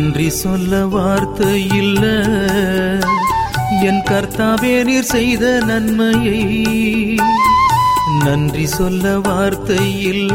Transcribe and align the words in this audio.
நன்றி 0.00 0.30
சொல்ல 0.30 0.86
வார்த்தை 0.86 1.66
இல்ல. 1.66 2.06
என் 3.82 4.02
கர்த்தாவே 4.04 4.84
நீர் 4.84 5.02
செய்த 5.02 5.60
நன்மையை 5.66 6.60
நன்றி 8.24 8.66
சொல்ல 8.66 9.18
வார்த்தை 9.18 10.02
இல்ல. 10.02 10.34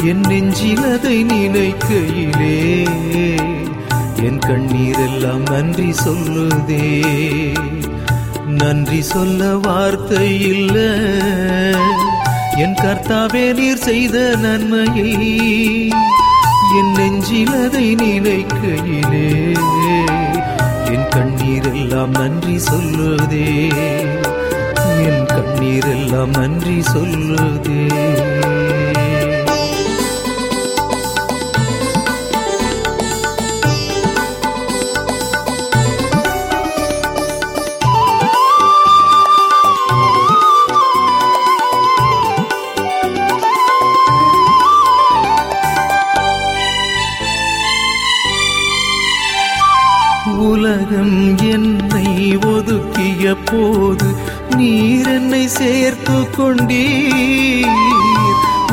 என் 0.03 0.21
நெஞ்சிலதை 0.21 1.25
நினைக்கையிலே. 1.25 2.71
என் 4.15 4.39
கண்ணீர் 4.39 4.99
எல்லாம் 4.99 5.43
நன்றி 5.43 5.93
சொல்லுதே. 6.05 7.05
நன்றி 8.47 9.01
சொல்ல 9.01 9.57
வார்த்தை 9.57 10.41
இல்ல 10.41 10.79
என் 12.57 12.73
கர்த்தாவே 12.73 13.53
நீர் 13.53 13.77
செய்த 13.77 14.35
நன்மையை 14.35 15.87
என் 16.77 16.91
நெஞ்சில் 16.91 17.65
அதை 17.65 17.95
நினைக்கையிலே. 17.95 19.57
என் 20.85 21.07
கண்ணீர் 21.09 21.73
எல்லாம் 21.73 22.11
நன்றி 22.11 22.57
சொல்லுதே. 22.57 23.71
என் 25.03 25.25
கண்ணீர் 25.25 25.89
எல்லாம் 25.89 26.29
நன்றி 26.29 26.81
சொல்லுதே. 26.81 27.89
உலகம் 50.51 51.17
என்னை 51.37 52.09
ஒதுக்கிய 52.45 53.35
போது 53.45 54.07
நீர் 54.57 55.07
என்னை 55.07 55.47
சேர்த்து 55.47 56.17
கொண்டீர். 56.37 57.81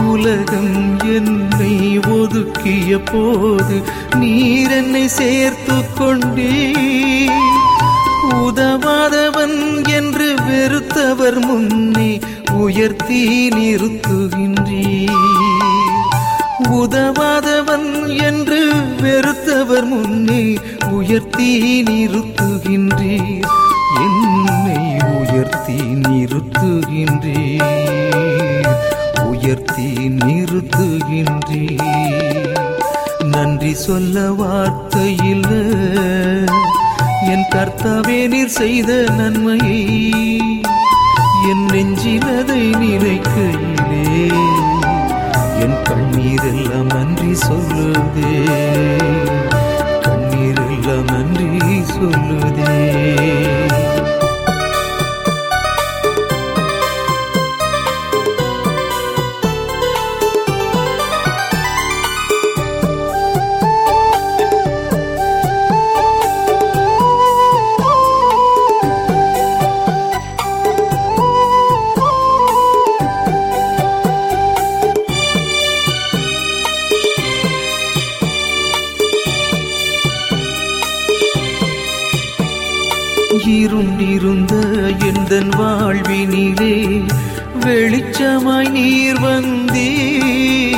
உலகம் 0.07 0.99
என்னை 1.17 1.75
ஒதுக்கிய 1.99 3.01
போது 3.13 3.77
நீர் 4.17 4.71
என்னை 4.71 5.09
சேர்த்து 5.09 5.77
கொண்டீர். 5.99 7.39
உதவாதவன் 8.47 9.59
என்று 9.93 10.29
வெறுத்தவர் 10.49 11.41
முன்னே 11.47 12.11
உயர்த்தி 12.53 13.49
நிறுத்துகின்றீர். 13.49 15.19
உதவாதவன் 16.81 17.89
என்று 18.23 18.61
வெறுத்தவர் 19.03 19.87
முன்னே 19.87 20.45
உயர்த்தி 20.91 21.83
நிறுத்துகின்றீர் 21.83 23.49
என்னை 24.05 24.79
உயர்த்தி 25.21 25.77
நிறுத்துகின்றீர் 26.09 27.65
உயர்த்தி 29.23 29.89
நிறுத்துகின்றீர் 30.09 31.87
நன்றி 33.25 33.75
சொல்ல 33.75 34.31
வார்த்தையில் 34.31 35.49
என் 37.27 37.47
கர்த்தாவே 37.51 38.29
நீர் 38.29 38.49
செய்த 38.49 39.05
நன்மையை 39.17 39.83
என் 41.51 41.67
நெஞ்சினதை 41.67 42.63
நினைக்கையிலே. 42.83 44.05
என் 45.61 45.79
கண்ணீரெல்லாம் 45.89 46.91
நன்றி 46.95 47.35
சொல்லுதே. 47.35 48.35
நன்றி 50.91 51.83
சொல்லுதே. 51.83 52.75
எந்தன் 85.31 85.61
வாழ்வினிலே 85.61 87.05
வெளிச்சமாய் 87.61 88.71
நீர் 88.71 89.21
வந்தீர். 89.21 90.77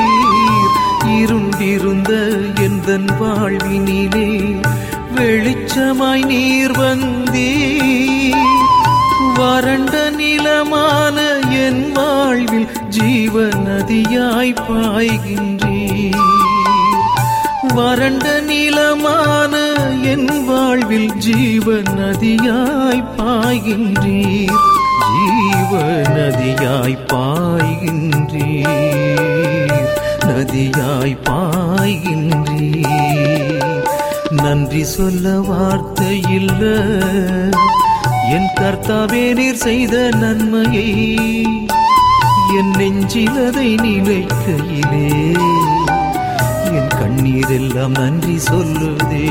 இருண்டிருந்த 1.20 2.12
எந்தன் 2.60 3.08
வாழ்வினிலே 3.20 4.60
வெளிச்சமாய் 5.14 6.26
நீர் 6.26 6.70
வந்தீர். 6.70 8.52
வறண்ட 9.34 10.10
நிலமான 10.10 11.38
என் 11.50 11.92
வாழ்வில் 11.92 12.68
ஜீவ 12.88 13.42
நதியாய் 13.42 14.54
பாய்கின்றீர். 14.68 16.20
வறண்ட 17.74 18.40
நிலமான 18.40 19.61
என் 20.12 20.44
வாழ்வில் 20.44 21.16
ஜீவ 21.16 21.72
நதியாய் 21.72 23.04
பாய்கின்றீர். 23.16 24.58
ஜீவ 25.12 25.80
நதியாய் 26.16 26.96
பாய்கின்றீர். 27.12 28.68
நதியாய் 30.26 31.16
பாய்கின்றீர். 31.28 32.82
நன்றி 34.30 34.84
சொல்ல 34.84 35.40
வார்த்தை 35.40 36.20
இல்ல 36.30 36.62
என் 38.30 38.50
கர்த்தாவே 38.60 39.34
நீர் 39.34 39.56
செய்த 39.56 40.08
நன்மையை 40.20 40.90
என் 42.58 42.70
நெஞ்சில் 42.70 43.46
அதை 43.46 43.74
நினைக்கையிலே 43.74 45.06
கண்ணீர் 47.14 47.50
எல்லாம் 47.50 47.90
நன்றி 47.90 48.38
சொல்லுதே. 48.38 49.26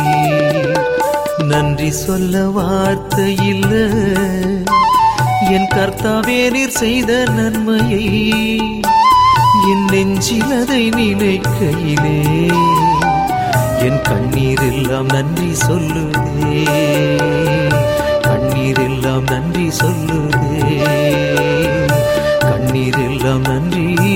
நன்றி 1.48 1.92
சொல்ல 1.92 2.44
வார்த்தை 2.44 3.38
இல்ல 3.48 3.74
என் 5.50 5.70
கர்த்தாவே 5.76 6.52
நீர் 6.52 6.70
செய்த 6.70 7.24
நன்மையை 7.36 8.04
என் 9.72 9.86
நெஞ்சில் 9.86 10.54
நினைக்கையிலே 10.70 12.20
என் 13.80 14.02
கண்ணீர் 14.02 14.74
எல்லாம் 14.74 15.06
நன்றி 15.06 15.54
சொல்லுதே. 15.54 16.68
கண்ணீர் 18.22 18.80
எல்லாம் 18.80 19.24
நன்றி 19.24 19.70
சொல்லுதே. 19.70 20.80
கண்ணீர் 22.40 23.00
எல்லாம் 23.10 23.42
நன்றி 23.42 23.79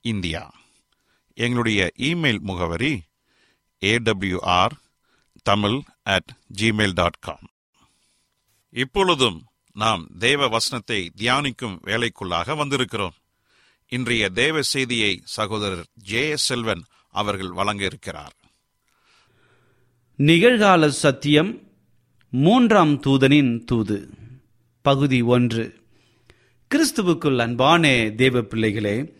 இந்தியா. 0.00 0.54
எங்களுடைய 1.34 1.90
இமெயில் 1.98 2.38
முகவரி 2.38 3.00
AWR 3.80 4.70
Tamil 5.42 5.80
at 6.02 6.30
Gmail 6.60 6.92
dot 6.92 7.18
com 7.20 7.48
இப்பொழுதும் 8.70 9.44
நாம் 9.72 10.06
தேவ 10.18 10.48
வசனத்தை 10.48 11.10
தியானிக்கும் 11.16 11.78
வேலைக்குள்ளாக 11.84 12.54
வந்திருக்கிறோம். 12.54 13.18
இன்றைய 13.88 14.30
தேவ 14.30 14.62
செய்தியை 14.62 15.20
சகோதரர் 15.24 15.86
ஜே 15.94 16.28
எஸ் 16.28 16.44
செல்வன் 16.44 16.84
அவர்கள் 17.10 17.50
வழங்க 17.50 17.84
இருக்கிறார் 17.84 18.32
நிகழ்கால 20.18 20.88
சத்தியம் 20.88 21.62
மூன்றாம் 22.30 23.00
தூதனின் 23.00 23.64
தூது. 23.64 24.10
பகுதி 24.82 25.20
ஒன்று. 25.20 25.82
கிறிஸ்துவுக்குள் 26.74 27.36
அன்பானே 27.36 28.14
தேவ 28.14 28.42
பிள்ளைகளே 28.42 29.19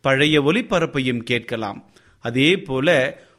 பழைய 0.00 0.42
ஒலிபரப்பையும் 0.42 1.22
கேட்கலாம். 1.30 1.78
அதே 2.18 2.50
போல 2.60 2.88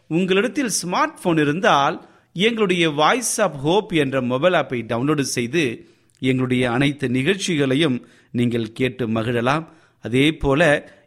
உங்களிடத்தில் 0.07 0.75
ஸ்மார்ட் 0.79 1.21
போன் 1.23 1.37
இருந்தால் 1.37 1.95
எங்களுடைய 2.33 2.89
வாய்ஸ் 2.89 3.41
ஆப் 3.41 3.57
ஹோப் 3.63 3.91
என்ற 3.93 4.21
மொபைல் 4.21 4.53
ஆப்பை 4.53 4.79
டவுன்லோடு 4.91 5.25
செய்து 5.35 5.63
எங்களுடைய 6.19 6.71
அனைத்து 6.71 7.09
நிகழ்ச்சிகளையும் 7.09 7.97
நீங்கள் 8.31 8.71
கேட்டு 8.71 9.07
மகிழலாம். 9.07 9.65
அதே 9.99 10.31
போல 10.31 10.61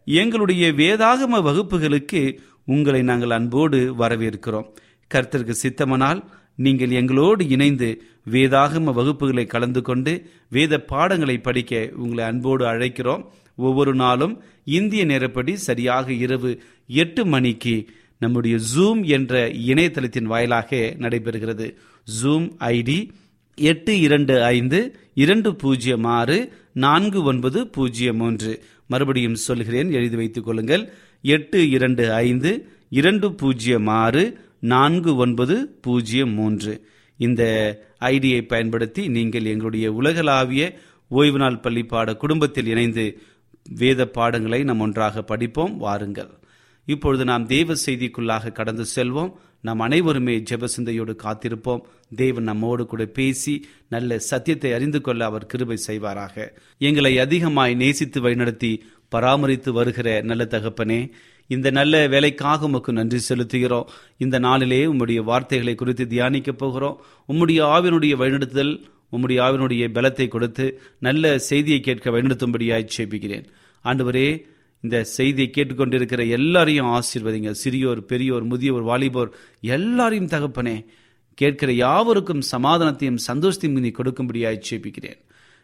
எங்களுடைய 0.05 0.73
வேதாகம 0.73 1.41
வகுப்புகளுக்கு 1.49 2.39
உங்களை 2.67 3.03
நாங்கள் 3.03 3.31
அன்போடு 3.31 3.95
வரவேற்கிறோம். 3.99 4.69
கர்த்தருக்கு 5.15 5.55
சித்தமனால் 5.63 6.21
நீங்கள் 6.57 6.91
எங்களோடு 6.91 7.49
இணைந்து 7.49 7.89
வேதாகம 8.31 8.93
வகுப்புகளை 8.99 9.47
கலந்து 9.47 9.83
கொண்டு 9.83 10.13
வேத 10.49 10.79
பாடங்களை 10.81 11.39
படிக்க 11.39 11.91
உங்களை 11.97 12.25
அன்போடு 12.25 12.65
அழைக்கிறோம். 12.65 13.23
ஒவ்வொரு 13.57 13.95
நாளும் 13.95 14.43
இந்திய 14.65 15.07
நேரப்படி 15.07 15.53
சரியாக 15.53 16.13
இரவு 16.13 16.63
எட்டு 16.87 17.27
மணிக்கு 17.27 17.89
நம்முடைய 18.19 18.59
ஜூம் 18.77 19.05
என்ற 19.05 19.49
இணையதளத்தின் 19.49 20.25
வாயிலாக 20.25 20.95
நடைபெறுகிறது. 20.99 21.75
ஜூம் 22.23 22.51
ஐடி 22.59 23.09
எட்டு 23.55 24.01
இரண்டு 24.01 24.45
ஐந்து 24.45 24.97
இரண்டு 25.15 25.57
பூஜ்ஜியம் 25.57 26.05
ஆறு 26.05 26.53
நான்கு 26.73 27.23
ஒன்பது 27.23 27.67
பூஜ்ஜியம் 27.67 28.17
மூன்று. 28.17 28.63
மறுபடியும் 28.87 29.35
சொல்கிறேன் 29.35 29.93
எழுதி 29.93 30.17
வைத்துக் 30.17 30.45
கொள்ளுங்கள். 30.45 30.93
எட்டு 31.23 31.71
இரண்டு 31.71 32.13
ஐந்து 32.13 32.69
இரண்டு 32.89 33.35
பூஜ்ஜியம் 33.35 33.87
ஆறு 33.87 34.39
நான்கு 34.61 35.17
ஒன்பது 35.17 35.79
பூஜ்ஜியம் 35.81 36.35
மூன்று. 36.35 36.89
இந்த 37.17 37.43
ஐடியை 38.01 38.43
பயன்படுத்தி 38.43 39.09
நீங்கள் 39.09 39.45
எங்களுடைய 39.45 39.93
உலகளாவிய 39.93 40.79
ஓய்வு 41.09 41.39
நாள் 41.39 41.59
பள்ளி 41.59 41.83
பாட 41.83 42.15
குடும்பத்தில் 42.15 42.67
இணைந்து 42.67 43.21
வேத 43.69 44.07
பாடங்களை 44.07 44.65
நாம் 44.65 44.81
ஒன்றாக 44.81 45.23
படிப்போம். 45.23 45.77
வாருங்கள். 45.77 46.31
இப்பொழுது 46.85 47.25
நாம் 47.25 47.47
தேவ 47.47 47.75
செய்திக்குள்ளாக 47.87 48.53
கடந்து 48.53 48.85
செல்வோம். 48.97 49.33
நாம் 49.61 49.81
அனைவருமே 49.81 50.43
ஜெபசிந்தையோடு 50.51 51.17
காத்திருப்போம். 51.23 51.81
தேவன் 52.17 52.43
நம்மோடு 52.43 52.87
கூட 52.87 53.05
பேசி 53.05 53.67
நல்ல 53.89 54.19
சத்தியத்தை 54.19 54.73
அறிந்து 54.73 55.01
கொள்ள 55.01 55.25
அவர் 55.25 55.47
கிருபை 55.47 55.79
செய்வாராக. 55.87 56.49
எங்களை 56.79 57.19
அதிகமாய் 57.19 57.75
நேசித்து 57.75 58.21
வழிநடத்தி 58.21 58.81
பராமரித்து 59.09 59.73
வருகிற 59.73 60.21
நல்ல 60.21 60.47
தகப்பனே 60.51 61.11
இந்த 61.47 61.71
நல்ல 61.71 62.07
வேலைக்காக 62.07 62.65
உமக்கு 62.65 62.93
நன்றி 62.93 63.21
செலுத்துகிறோம். 63.29 63.85
இந்த 64.19 64.39
நாளிலே 64.39 64.87
உம்முடைய 64.87 65.25
வார்த்தைகளை 65.25 65.75
குறித்து 65.75 66.07
தியானிக்க 66.07 66.53
போகிறோம். 66.53 67.01
உம்முடைய 67.29 67.61
ஆவினுடைய 67.61 68.17
வழிநடத்துதல் 68.17 68.83
உம்முடைய 69.13 69.39
ஆவினுடைய 69.47 69.87
பலத்தை 69.97 70.29
கொடுத்து 70.29 70.67
நல்ல 70.99 71.39
செய்தியை 71.39 71.81
கேட்க 71.81 72.11
வழிநடத்தும்படியாய் 72.11 72.93
சேபிக்கிறேன் 72.97 73.47
ஆண்டவரே 73.85 74.29
இந்த 74.81 75.05
செய்தியை 75.05 75.49
கேட்டுக்கொண்டிருக்கிற 75.55 76.23
எல்லாரையும் 76.29 76.91
ஆசீர்வதிங்க. 76.99 77.51
சிறியோர் 77.65 78.01
பெரியோர் 78.01 78.45
முதியோர் 78.45 78.83
வாலிபோர் 78.83 79.31
எல்லாரையும் 79.61 80.29
தகப்பனே 80.29 80.77
கேட்கிற 81.35 81.73
யாவருக்கும் 81.73 82.43
சமாதானத்தையும் 82.51 83.23
சந்தோஷத்தையும் 83.27 83.85
நீ 83.85 83.93
கொடுக்கும்படியாய் 83.99 84.65
சேபிக்கிறேன் 84.71 85.21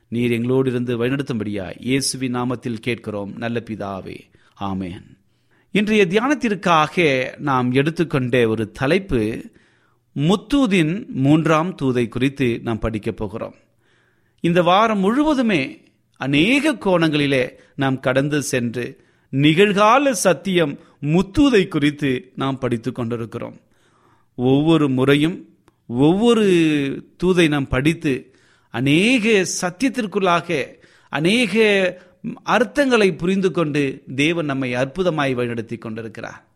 நீர் 0.08 0.30
எங்களோடு 0.30 0.70
இருந்து 0.70 0.92
வழிநடத்தும்படியா 1.00 1.64
இயேசுவி 1.88 2.28
நாமத்தில் 2.36 2.84
கேட்கிறோம். 2.86 3.32
நல்ல 3.36 3.62
பிதாவே 3.70 4.18
ஆமேன். 4.60 5.06
இன்றைய 5.70 6.04
தியானத்திற்காக 6.06 7.04
நாம் 7.38 7.72
எடுத்துக்கொண்ட 7.72 8.48
ஒரு 8.48 8.70
தலைப்பு 8.70 9.20
முத்தூதின் 10.16 11.06
மூன்றாம் 11.06 11.76
தூதை 11.82 12.08
குறித்து 12.08 12.60
நாம் 12.62 12.78
படிக்கப் 12.78 13.16
போகிறோம். 13.16 13.54
இந்த 14.40 14.62
வாரம் 14.62 14.98
முழுவதுமே 14.98 15.82
அநேக 16.16 16.74
கோணங்களிலே 16.74 17.50
நாம் 17.74 18.00
கடந்து 18.00 18.42
சென்று 18.42 19.04
நிகழ்கால 19.32 20.10
சத்தியம் 20.10 20.78
முத்தூதை 21.02 21.68
குறித்து 21.68 22.32
நாம் 22.36 22.58
படித்து 22.58 22.92
கொண்டிருக்கிறோம். 22.92 23.60
ஒவ்வொரு 24.34 24.88
முறையும் 24.88 25.48
ஒவ்வொரு 25.86 26.44
தூதை 27.22 27.48
நாம் 27.48 27.68
படித்து 27.68 28.34
அநேக 28.70 29.46
சத்தியத்திற்குள்ளாக 29.60 30.66
அநேக 31.08 32.02
அர்த்தங்களை 32.44 33.16
புரிந்து 33.16 33.50
கொண்டு 33.50 34.02
தேவன் 34.14 34.44
நம்மை 34.44 34.74
அற்புதமாய் 34.74 35.34
வழிநடத்தி 35.34 35.78
கொண்டிருக்கிறார். 35.78 36.47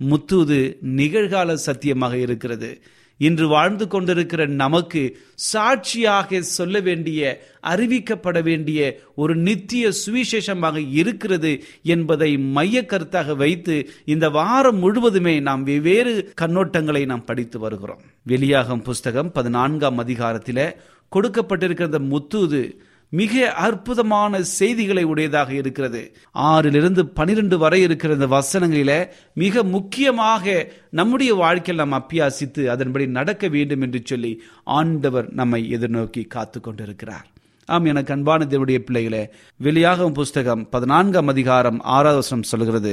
முத்தூது 0.00 0.76
நிகழ்கால 0.82 1.54
சத்தியமாக 1.54 2.18
இருக்கிறது. 2.18 2.82
இன்று 3.16 3.48
வாழ்ந்து 3.48 3.88
கொண்டிருக்கிற 3.88 4.46
நமக்கு 4.46 5.18
சாட்சியாக 5.34 6.40
சொல்ல 6.40 6.80
வேண்டிய 6.80 7.46
அறிவிக்கப்பட 7.62 8.42
வேண்டிய 8.42 9.00
ஒரு 9.14 9.36
நித்திய 9.36 9.90
சுவிசேஷமாக 10.06 10.90
இருக்கிறது 10.90 11.62
என்பதை 11.82 12.38
மைய 12.38 12.86
கருத்தாக 12.88 13.36
வைத்து 13.36 13.88
இந்த 14.04 14.30
வாரம் 14.30 14.78
முழுவதுமே 14.78 15.40
நாம் 15.40 15.62
வெவ்வேறு 15.62 16.32
கண்ணோட்டங்களை 16.40 17.04
நாம் 17.04 17.24
படித்து 17.24 17.58
வருகிறோம். 17.58 18.00
வெளியாகும் 18.22 18.82
புஸ்தகம் 18.82 19.32
பதினான்காம் 19.32 19.98
அதிகாரத்தில் 19.98 20.76
கொடுக்கப்பட்டிருக்கிற 21.16 21.88
முத்துது 21.88 22.08
முத்தூது 22.08 22.80
மிக 23.20 23.32
அற்புதமான 23.64 24.42
செய்திகளை 24.58 25.02
உடையதாக 25.12 25.50
இருக்கிறது. 25.60 26.00
ஆறிலிருந்து 26.48 27.02
பனிரெண்டு 27.18 27.56
வரை 27.58 27.80
இருக்கிற 27.86 28.14
இந்த 28.14 28.28
வசனங்களில 28.36 28.92
மிக 29.34 29.62
முக்கியமாக 29.74 30.54
நம்முடைய 30.90 31.32
வாழ்க்கையில் 31.34 31.84
நாம் 31.84 31.98
அப்பியாசித்து 32.00 32.62
அதன்படி 32.74 33.06
நடக்க 33.18 33.48
வேண்டும் 33.48 33.84
என்று 33.86 34.00
சொல்லி 34.04 34.32
ஆண்டவர் 34.78 35.28
நம்மை 35.32 35.60
எதிர்நோக்கி 35.76 36.24
காத்து 36.26 36.60
கொண்டிருக்கிறார். 36.60 37.26
ஆம் 37.68 37.84
எனக்கு 37.84 38.12
அன்பான 38.12 38.46
தேவடைய 38.50 38.78
பிள்ளைகளே 38.88 39.22
வெளியாகும் 39.56 40.12
புஸ்தகம் 40.12 40.64
பதினான்காம் 40.68 41.28
அதிகாரம் 41.28 41.78
ஆறாவது 41.96 42.20
வசனம் 42.20 42.50
சொல்கிறது 42.52 42.92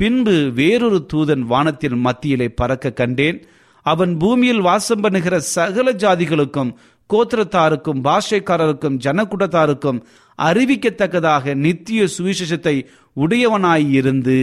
பின்பு 0.00 0.36
வேறொரு 0.54 1.00
தூதன் 1.12 1.44
வானத்தின் 1.52 1.98
மத்தியிலே 2.06 2.48
பறக்க 2.60 2.96
கண்டேன். 3.00 3.40
அவன் 3.86 4.12
பூமியில் 4.22 4.60
வாசம் 4.60 5.00
பண்ணுகிற 5.00 5.34
சகல 5.54 5.92
ஜாதிகளுக்கும் 6.02 6.70
கோத்திரத்தாருக்கும் 7.12 8.02
பாஷைக்காரருக்கும் 8.06 9.00
ஜனக்கூட்டத்தாருக்கும் 9.04 9.98
அறிவிக்கத்தக்கதாக 10.38 11.54
நித்திய 11.64 12.06
சுவிசேஷத்தை 12.16 12.76
உடையவனாயிருந்து 13.16 14.38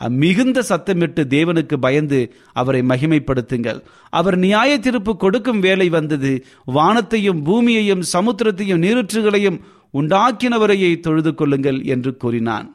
மிகுந்த 0.00 0.58
சத்தமிட்டு 0.68 1.22
தேவனுக்கு 1.34 1.76
பயந்து 1.76 2.18
அவரை 2.52 2.80
மகிமைப்படுத்துங்கள். 2.82 3.78
அவர் 4.12 4.36
நியாய 4.38 4.70
தீர்ப்பு 4.78 5.12
கொடுக்கும் 5.16 5.60
வேலை 5.60 5.88
வந்தது. 5.88 6.32
வானத்தையும் 6.64 7.42
பூமியையும் 7.42 8.02
சமுத்திரத்தையும் 8.12 8.82
நீருற்றுகளையும் 8.84 9.58
உண்டாக்கினவரையை 9.94 10.92
தொழுது 11.00 11.32
கொள்ளுங்கள் 11.34 11.78
என்று 11.84 12.12
கூறினான். 12.16 12.66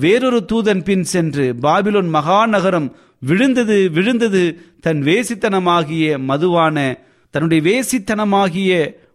வேறொரு 0.00 0.40
தூதன் 0.52 0.84
பின் 0.84 1.04
சென்று 1.04 1.46
பாபிலோன் 1.62 2.10
மகாநகரம் 2.16 2.88
விழுந்தது 3.22 3.78
விழுந்தது 3.90 4.42
தன் 4.80 5.00
வேசித்தனமாகிய 5.02 6.18
மதுவான 6.30 6.76
தன்னுடைய 7.30 7.60
வேசித்தனமாகிய 7.68 8.72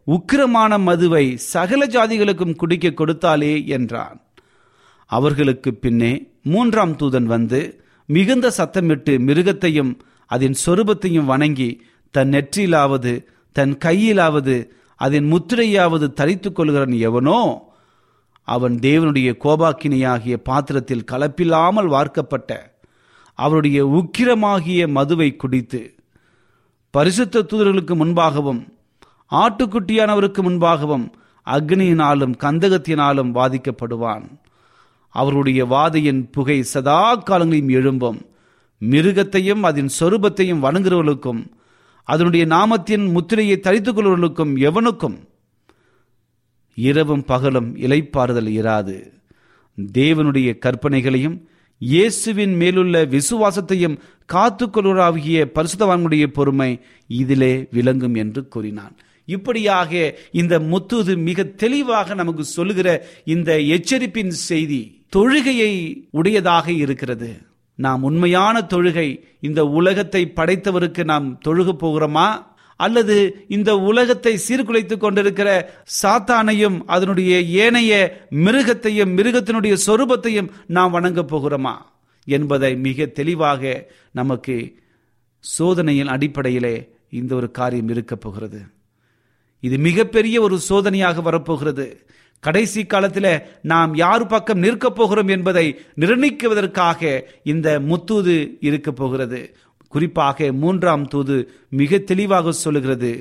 உக்கிரமான 0.08 0.79
மதுவை 0.79 1.38
சகல 1.38 1.86
ஜாதிகளுக்கும் 1.86 2.55
குடிக்க 2.55 2.88
கொடுத்தாலே 2.89 3.65
என்றான். 3.67 4.22
அவர்களுக்கு 5.05 5.74
பின்னே 5.74 6.32
மூன்றாம் 6.43 6.98
தூதன் 6.98 7.24
வந்து 7.24 7.82
மிகுந்த 8.05 8.51
சத்தமிட்டு 8.58 9.13
மிருகத்தையும் 9.27 9.91
அதன் 10.25 10.55
சொரூபத்தையும் 10.65 11.25
வணங்கி 11.25 11.70
தன் 12.12 12.29
நெற்றியிலாவது 12.29 13.13
தன் 13.51 13.77
கையிலாவது 13.86 14.55
அதன் 14.96 15.32
முத்திரையாவது 15.32 16.13
தரித்துக் 16.13 16.60
கொள்கிறன் 16.60 16.98
எவனோ? 16.98 17.72
அவன் 18.48 18.75
தேவனுடைய 18.75 19.29
கோபாக்கினியாகிய 19.43 20.36
பாத்திரத்தில் 20.43 21.08
கலப்பில்லாமல் 21.12 21.88
வார்க்கப்பட்ட 21.88 22.51
அவருடைய 23.34 23.86
உக்கிரமாகிய 23.86 24.88
மதுவை 24.88 25.36
குடித்து 25.36 25.82
பரிசுத்த 26.94 27.40
தூதர்களுக்கு 27.40 27.96
முன்பாகவும் 27.96 28.62
ஆட்டுக்குட்டியானவருக்கு 29.32 30.42
முன்பாகவும் 30.42 31.06
அக்னியினாலும் 31.46 32.34
கந்தகத்தினாலும் 32.40 33.32
வாதிக்கப்படுவான். 33.34 34.26
அவருடைய 35.10 35.66
வாதையின் 35.66 36.30
புகை 36.32 36.64
சதா 36.64 37.16
காலங்களையும் 37.16 37.70
எழும்பும். 37.70 38.20
மிருகத்தையும் 38.82 39.60
அதன் 39.62 39.90
சொரூபத்தையும் 40.00 40.64
வணங்குகிறவர்களுக்கும் 40.64 41.52
அதனுடைய 42.04 42.46
நாமத்தின் 42.46 43.12
முத்திரையை 43.12 43.60
தரித்துக் 43.60 43.98
கொள்வர்களுக்கும் 43.98 44.58
எவனுக்கும்? 44.58 45.18
இரவும் 46.76 47.26
பகலும் 47.26 47.76
இலைப்பாறுதல் 47.76 48.52
இராது. 48.62 48.98
தேவனுடைய 49.94 50.58
கற்பனைகளையும் 50.58 51.38
இயேசுவின் 51.92 52.54
மேலுள்ள 52.62 52.96
விசுவாசத்தையும் 53.16 53.96
காத்துக்கொள்வராகிய 54.34 55.38
பரிசுத்தவான்களுடைய 55.56 56.25
பொறுமை 56.38 56.72
இதிலே 57.10 57.54
விளங்கும் 57.75 58.16
என்று 58.24 58.42
கூறினான். 58.54 58.94
இப்படியாக 59.28 59.92
இந்த 60.42 60.54
முத்துது 60.72 61.13
மிக 61.28 61.44
தெளிவாக 61.63 62.13
நமக்கு 62.13 62.44
சொல்லுகிற 62.56 62.90
இந்த 63.34 63.52
எச்சரிப்பின் 63.75 64.34
செய்தி 64.50 64.82
தொழுகையை 65.16 65.74
உடையதாக 66.20 66.68
இருக்கிறது. 66.84 67.32
நாம் 67.80 68.02
உண்மையான 68.04 68.56
தொழுகை 68.74 69.08
இந்த 69.48 69.62
உலகத்தை 69.80 70.22
படைத்தவருக்கு 70.36 71.04
நாம் 71.12 71.28
தொழுக 71.46 71.70
போகிறோமா? 71.84 72.28
அல்லது 72.75 73.46
இந்த 73.48 73.77
உலகத்தை 73.77 74.39
சீர்குலைத்துக் 74.50 74.98
கொண்டிருக்கிற 74.98 75.74
சாத்தானையும் 76.01 76.82
அதனுடைய 76.86 77.42
ஏனைய 77.42 78.22
மிருகத்தையும் 78.32 79.13
மிருகத்தினுடைய 79.15 79.77
சொரூபத்தையும் 79.86 80.50
நாம் 80.68 80.92
வணங்கப் 80.92 81.36
போகிறோமா 81.36 81.75
என்பதை 82.25 82.75
மிக 82.75 83.06
தெளிவாக 83.06 83.92
நமக்கு 84.12 84.82
சோதனையின் 85.39 86.08
அடிப்படையிலே 86.08 86.89
இந்த 87.10 87.36
ஒரு 87.36 87.51
காரியம் 87.51 87.89
இருக்கப் 87.89 88.22
போகிறது. 88.22 88.62
இது 89.60 89.77
மிகப்பெரிய 89.77 90.42
ஒரு 90.42 90.60
சோதனையாக 90.70 91.22
வரப்போகிறது. 91.22 92.06
கடைசி 92.39 92.86
காலத்தில் 92.86 93.42
நாம் 93.62 93.96
யார் 93.96 94.27
பக்கம் 94.27 94.60
நிற்கப் 94.60 94.96
போகிறோம் 94.96 95.27
என்பதை 95.27 95.80
நிர்ணயிக்குவதற்காக 96.00 97.22
இந்த 97.44 97.80
முத்தூது 97.80 98.58
இருக்க 98.60 98.92
போகிறது. 98.92 99.58
குறிப்பாக 99.94 100.52
மூன்றாம் 100.62 101.06
தூது 101.08 101.38
மிக 101.80 101.98
தெளிவாக 102.10 102.52
சொல்லுகிறது. 102.64 103.12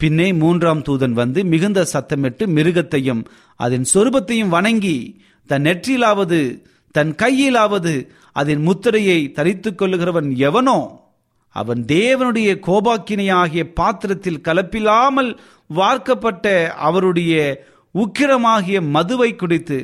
பின்னே 0.00 0.28
மூன்றாம் 0.40 0.82
தூதன் 0.88 1.14
வந்து 1.20 1.40
மிகுந்த 1.44 1.80
சத்தமிட்டு 1.92 2.44
மிருகத்தையும் 2.56 3.22
அதன் 3.60 3.86
சொருபத்தையும் 3.94 4.52
வணங்கி 4.54 4.96
தன் 5.50 5.64
நெற்றிலாவது 5.64 6.40
தன் 6.94 7.12
கையிலாவது 7.22 7.94
அதன் 8.36 8.62
முத்திரையை 8.62 9.18
தரித்து 9.32 9.70
கொள்ளுகிறவன் 9.72 10.28
எவனோ 10.48 10.78
அவன் 11.56 11.82
தேவனுடைய 11.92 12.50
கோபாக்கினையாகிய 12.66 13.62
பாத்திரத்தில் 13.74 14.42
கலப்பில்லாமல் 14.44 15.30
வார்க்கப்பட்ட 15.70 16.46
அவருடைய 16.86 17.34
உக்கிரமாகிய 17.94 18.78
மதுவை 18.96 19.30
குடித்து 19.34 19.78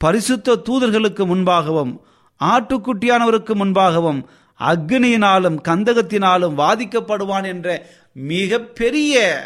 பரிசுத்த 0.00 0.58
தூதர்களுக்கு 0.66 1.24
முன்பாகவும் 1.30 1.92
ஆட்டுக்குட்டியானவருக்கு 2.40 3.54
முன்பாகவும் 3.60 4.20
அக்னியினாலும் 4.60 5.58
கந்தகத்தினாலும் 5.68 6.54
வாதிக்கப்படுவான் 6.54 7.46
என்ற 7.46 7.86
மிக 8.12 8.60
பெரிய 8.60 9.40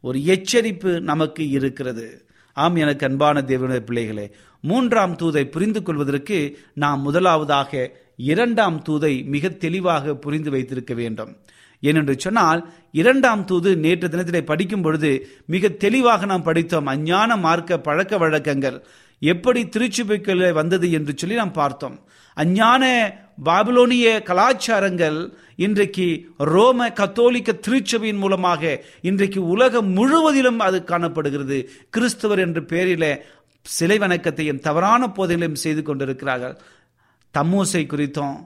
ஒரு 0.00 0.18
எச்சரிப்பு 0.18 1.00
நமக்கு 1.00 1.48
இருக்கிறது. 1.48 2.26
ஆம் 2.52 2.76
எனக்கு 2.76 3.06
அன்பான 3.06 3.40
தேவனுடைய 3.40 3.76
பிள்ளைகளே 3.76 4.30
மூன்றாம் 4.60 5.16
தூதை 5.16 5.44
புரிந்து 5.44 5.82
கொள்வதற்கு 5.82 6.58
நாம் 6.74 7.00
முதலாவதாக 7.00 7.90
இரண்டாம் 8.16 8.82
தூதை 8.88 9.24
மிக 9.24 9.48
தெளிவாக 9.48 10.14
புரிந்து 10.14 10.50
வைத்திருக்க 10.50 10.94
வேண்டும். 10.94 11.36
ஏனென்று 11.82 12.18
சொன்னால் 12.18 12.72
இரண்டாம் 12.92 13.44
தூது 13.44 13.76
நேற்று 13.76 14.08
தினத்திலே 14.08 14.40
படிக்கும் 14.40 14.82
பொழுது 14.82 15.28
மிக 15.46 15.68
தெளிவாக 15.68 16.26
நாம் 16.26 16.42
படித்தோம். 16.42 16.86
அஞ்ஞான 16.86 17.36
மார்க்க 17.36 17.78
பழக்க 17.78 18.18
வழக்கங்கள் 18.18 18.86
எப்படி 19.18 19.62
திருச்சுபைக்குள்ள 19.64 20.52
வந்தது 20.52 20.90
என்று 20.90 21.12
சொல்லி 21.16 21.36
நாம் 21.36 21.52
பார்த்தோம். 21.52 21.96
அஞ்ஞான 22.34 22.84
பாபிலோனிய 23.44 24.06
கலாச்சாரங்கள் 24.22 25.32
இன்றைக்கு 25.56 26.26
ரோம 26.36 26.88
கத்தோலிக்க 26.90 27.52
திருச்சபையின் 27.66 28.18
மூலமாக 28.18 28.82
இன்றைக்கு 29.00 29.46
உலகம் 29.46 29.88
முழுவதிலும் 29.88 30.58
அது 30.58 30.84
காணப்படுகிறது. 30.84 31.68
கிறிஸ்தவர் 31.90 32.38
என்ற 32.38 32.60
பெயரில 32.60 33.18
சிலை 33.62 33.98
வணக்கத்தையும் 33.98 34.60
தவறான 34.60 35.12
போதைகளையும் 35.16 35.62
செய்து 35.64 35.82
கொண்டிருக்கிறார்கள். 35.82 36.58
தம்மூசை 37.34 37.82
குறித்தும் 37.86 38.36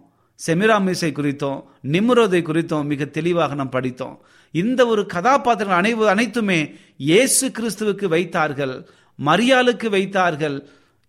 செமிராமிசை 0.46 1.10
குறித்தும் 1.12 1.62
நிம்ரோதை 1.82 2.42
குறித்தும் 2.42 2.84
மிக 2.84 3.04
தெளிவாக 3.04 3.54
நாம் 3.54 3.68
படித்தோம். 3.68 4.24
இந்த 4.50 4.86
ஒரு 4.86 5.06
கதாபாத்திரங்கள் 5.06 5.80
அனைவு 5.82 6.04
அனைத்துமே 6.06 6.74
இயேசு 6.96 7.48
கிறிஸ்துவுக்கு 7.48 8.04
வைத்தார்கள். 8.04 8.88
மரியாளுக்கு 9.28 9.88
வைத்தார்கள் 9.96 10.56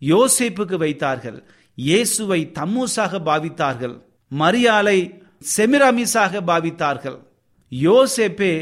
யோசேப்புக்கு 0.02 0.78
வைத்தார்கள் 0.86 1.40
இயேசுவை 1.78 2.40
தம்மூசாக 2.60 3.20
பாவித்தார்கள் 3.30 3.96
மரியாளை 4.32 4.98
செமிராமிஸாக 5.56 6.42
பாவித்தார்கள் 6.50 7.20
யோசேப்பே 7.72 8.54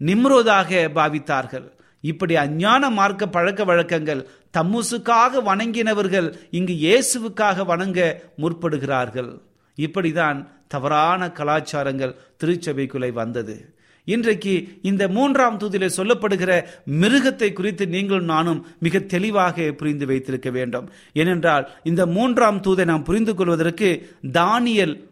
நிம்ரோதாக 0.00 0.70
பாவித்தார்கள். 0.98 1.66
இப்படி 2.04 2.34
அஞ்ஞான 2.44 2.90
மார்க்க 2.90 3.26
பழக்க 3.26 3.64
வழக்கங்கள் 3.64 4.22
தம்முசுக்காக 4.56 5.42
வணங்கினவர்கள் 5.48 6.28
இங்கு 6.58 6.74
இயேசுவுக்காக 6.84 7.64
வணங்க 7.64 7.98
முற்படுகிறார்கள். 8.42 9.30
இப்படிதான் 9.78 10.38
தவறான 10.68 11.30
கலாச்சாரங்கள் 11.38 12.16
திருச்சபைக்குள்ளே 12.40 13.10
வந்தது. 13.20 13.56
இன்றைக்கு 14.04 14.78
இந்த 14.82 15.08
மூன்றாம் 15.08 15.58
தூதிலே 15.58 15.90
சொல்லப்படுகிற 15.96 16.64
மிருகத்தை 16.90 17.52
குறித்து 17.52 17.86
நீங்களும் 17.86 18.24
நானும் 18.24 18.66
மிக 18.78 18.98
தெளிவாக 18.98 19.72
புரிந்து 19.72 20.06
வைத்திருக்க 20.06 20.50
வேண்டும். 20.50 20.90
ஏனென்றால் 21.12 21.70
இந்த 21.82 22.06
மூன்றாம் 22.06 22.62
தூதை 22.62 22.84
நாம் 22.84 23.02
புரிந்து 23.02 23.34
கொள்வதற்கு 23.34 24.16
தானியல் 24.32 25.08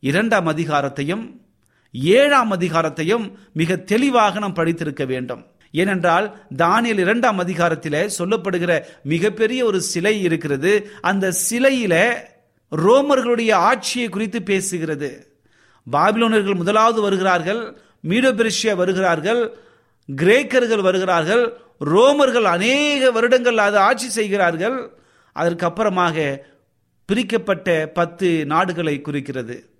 இரண்டாம் 0.00 0.46
அதிகாரத்தையும் 0.46 1.40
ஏழாம் 1.92 2.52
அதிகாரத்தையும் 2.52 3.32
மிக 3.52 3.76
தெளிவாக 3.76 4.38
நாம் 4.38 4.54
படித்திருக்க 4.54 5.04
வேண்டும். 5.04 5.46
ஏனென்றால் 5.70 6.44
தானியல் 6.56 6.98
இரண்டாம் 6.98 7.38
அதிகாரத்தில் 7.38 8.10
சொல்லப்படுகிற 8.18 8.80
மிகப்பெரிய 9.02 9.64
ஒரு 9.64 9.80
சிலை 9.80 10.22
இருக்கிறது. 10.22 10.90
அந்த 11.00 11.32
சிலையில 11.50 12.14
ரோமர்களுடைய 12.76 13.52
ஆட்சியை 13.52 14.08
குறித்து 14.08 14.38
பேசுகிறது. 14.38 15.10
பாபிலோனர்கள் 15.92 16.54
முதலாவது 16.54 17.00
வருகிறார்கள். 17.00 17.80
மீடோபெரிஷியா 18.08 18.74
வருகிறார்கள் 18.74 19.56
கிரேக்கர்கள் 20.08 20.82
வருகிறார்கள் 20.82 21.52
ரோமர்கள் 21.80 22.42
அநேக 22.42 23.10
வருடங்கள் 23.10 23.58
அது 23.58 23.78
ஆட்சி 23.78 24.08
செய்கிறார்கள். 24.08 24.90
அதற்கப்புறமாக 25.34 26.38
பிரிக்கப்பட்ட 27.04 27.90
பத்து 27.94 28.46
நாடுகளை 28.46 29.00
குறிக்கிறது. 29.00 29.70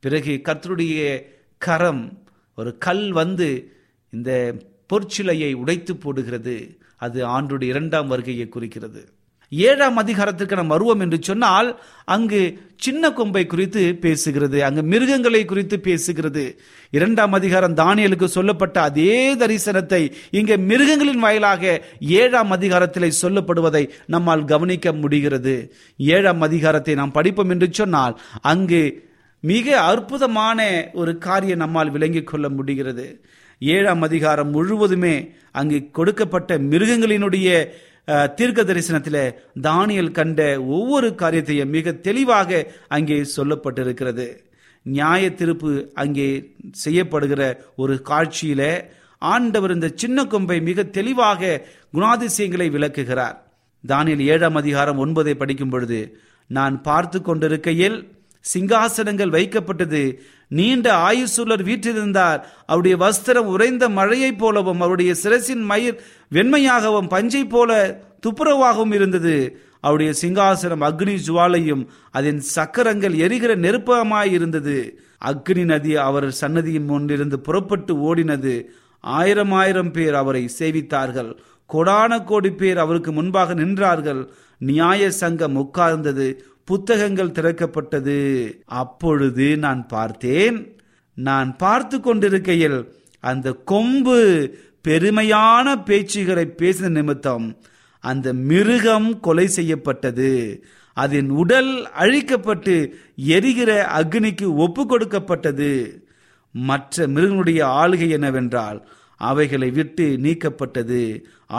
பிறகு 0.00 0.40
கர்த்தருடைய 0.44 1.22
கரம் 1.58 2.22
ஒரு 2.56 2.78
கல் 2.78 3.12
வந்து 3.12 3.76
இந்த 4.10 4.54
பொற்சிலையை 4.92 5.54
உடைத்து 5.54 5.96
போடுகிறது. 5.96 6.78
அது 6.96 7.26
ஆண்டுடைய 7.26 7.62
இரண்டாம் 7.62 8.08
வருகையை 8.08 8.48
குறிக்கிறது. 8.48 9.12
ஏழாம் 9.50 9.96
அதிகாரத்திற்கு 9.96 10.56
நாம் 10.56 10.66
வருவோம் 10.66 11.00
என்று 11.00 11.18
சொன்னால் 11.20 11.80
அங்கு 12.04 12.58
சின்ன 12.76 13.12
கொம்பை 13.12 13.46
குறித்து 13.46 13.98
பேசுகிறது 14.00 14.58
அங்கு 14.58 14.82
மிருகங்களை 14.82 15.44
குறித்து 15.44 15.80
பேசுகிறது. 15.82 16.56
இரண்டாம் 16.90 17.32
அதிகாரம் 17.32 17.74
தானியலுக்கு 17.74 18.24
சொல்லப்பட்ட 18.24 18.82
அதே 18.82 19.34
தரிசனத்தை 19.34 20.12
இங்கே 20.30 20.56
மிருகங்களின் 20.56 21.18
வாயிலாக 21.18 21.82
ஏழாம் 22.00 22.50
அதிகாரத்தில் 22.50 23.16
சொல்லப்படுவதை 23.22 23.88
நம்மால் 24.06 24.44
கவனிக்க 24.44 24.92
முடிகிறது. 24.92 25.72
ஏழாம் 25.96 26.40
அதிகாரத்தை 26.40 26.94
நாம் 26.94 27.12
படிப்போம் 27.12 27.50
என்று 27.50 27.68
சொன்னால் 27.70 28.20
அங்கு 28.42 29.04
மிக 29.40 29.80
அற்புதமான 29.80 30.90
ஒரு 30.92 31.18
காரியம் 31.18 31.58
நம்மால் 31.58 31.90
விளங்கிக் 31.90 32.26
கொள்ள 32.26 32.48
முடிகிறது. 32.48 33.24
ஏழாம் 33.58 34.02
அதிகாரம் 34.02 34.50
முழுவதுமே 34.50 35.30
அங்கு 35.52 35.90
கொடுக்கப்பட்ட 35.90 36.58
மிருகங்களினுடைய 36.58 37.68
தீர்க்க 38.08 38.60
தரிசனத்தில் 38.62 39.22
தானியல் 39.62 40.10
கண்ட 40.10 40.40
ஒவ்வொரு 40.76 41.08
காரியத்தையும் 41.22 41.72
மிக 41.76 41.92
தெளிவாக 42.06 42.50
அங்கே 42.96 43.16
சொல்லப்பட்டிருக்கிறது. 43.36 44.26
நியாய 44.86 45.30
திருப்பு 45.40 45.70
அங்கே 46.02 46.28
செய்யப்படுகிற 46.84 47.42
ஒரு 47.76 47.94
காட்சியில 48.10 48.62
ஆண்டவர் 49.32 49.74
இந்த 49.76 49.88
சின்ன 50.02 50.24
கொம்பை 50.24 50.58
மிக 50.60 50.84
தெளிவாக 50.98 51.60
குணாதிசயங்களை 51.94 52.68
விளக்குகிறார். 52.76 53.36
தானியல் 53.84 54.24
ஏழாம் 54.32 54.58
அதிகாரம் 54.62 55.00
ஒன்பதை 55.04 55.34
படிக்கும் 55.34 55.72
பொழுது 55.74 56.00
நான் 56.50 56.76
பார்த்து 56.82 57.18
கொண்டிருக்கையில் 57.22 57.96
சிங்காசனங்கள் 58.54 59.30
வைக்கப்பட்டது. 59.30 60.14
நீண்ட 60.48 60.96
ஆயுசுள்ளர் 60.96 61.64
வீற்றிருந்தார். 61.64 62.42
அவருடைய 62.66 62.96
வஸ்திரம் 62.96 63.46
உறைந்த 63.54 63.88
மழையைப் 63.88 64.38
போலவும் 64.38 64.80
அவருடைய 64.80 65.14
சிரசின் 65.22 65.62
மயிர் 65.62 66.02
வெண்மையாகவும் 66.32 67.08
பஞ்சை 67.08 67.44
போல 67.44 68.00
துப்புரவாகவும் 68.26 68.94
இருந்தது. 68.94 69.60
அவருடைய 69.80 70.12
சிங்காசனம் 70.22 70.82
அக்னி 70.82 71.18
ஜுவாலையும் 71.26 71.86
அதன் 72.10 72.40
சக்கரங்கள் 72.40 73.14
எரிகிற 73.14 73.56
நெருப்பமாய் 73.56 74.32
இருந்தது. 74.32 75.00
அக்னி 75.24 75.64
நதி 75.64 75.96
அவர் 75.96 76.32
சன்னதியின் 76.32 76.90
முன்னிருந்து 76.90 77.34
புறப்பட்டு 77.34 77.94
ஓடினது. 77.94 78.64
ஆயிரம் 79.00 79.52
ஆயிரம் 79.52 79.90
பேர் 79.90 80.14
அவரை 80.14 80.50
சேவித்தார்கள். 80.58 81.36
கோடான 81.66 82.20
கோடி 82.20 82.50
பேர் 82.50 82.78
அவருக்கு 82.78 83.12
முன்பாக 83.12 83.54
நின்றார்கள். 83.54 84.28
நியாய 84.58 85.10
சங்கம் 85.10 85.56
உட்கார்ந்தது. 85.56 86.55
புத்தகங்கள் 86.66 87.36
திறக்கப்பட்டது. 87.38 88.18
அப்பொழுது 88.80 89.46
நான் 89.64 89.82
பார்த்தேன் 89.86 90.58
நான் 91.14 91.50
பார்த்து 91.56 91.96
கொண்டிருக்கையில் 92.00 92.78
அந்த 93.20 93.52
கொம்பு 93.70 94.18
பெருமையான 94.88 95.66
பேச்சுகளை 95.86 96.44
பேசின 96.60 96.88
நிமித்தம் 96.88 97.46
அந்த 98.04 98.32
மிருகம் 98.32 99.08
கொலை 99.20 99.46
செய்யப்பட்டது. 99.46 100.32
அதன் 100.96 101.30
உடல் 101.42 101.72
அழிக்கப்பட்டு 101.98 102.74
எரிகிற 103.16 103.70
அக்னிக்கு 103.98 104.48
ஒப்பு 104.64 104.86
கொடுக்கப்பட்டது. 104.86 105.72
மற்ற 106.52 107.06
மிருகனுடைய 107.06 107.60
ஆளுகை 107.80 108.08
என்னவென்றால் 108.08 108.78
அவைகளை 109.30 109.70
விட்டு 109.70 110.06
நீக்கப்பட்டது. 110.22 111.02